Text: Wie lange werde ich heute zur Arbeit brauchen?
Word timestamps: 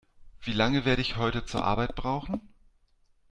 Wie 0.41 0.53
lange 0.53 0.83
werde 0.83 1.03
ich 1.03 1.17
heute 1.17 1.45
zur 1.45 1.63
Arbeit 1.63 1.93
brauchen? 1.95 2.41